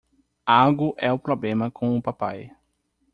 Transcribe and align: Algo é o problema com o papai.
Algo 0.47 0.95
é 0.97 1.11
o 1.13 1.19
problema 1.19 1.69
com 1.69 1.95
o 1.95 2.01
papai. 2.01 2.49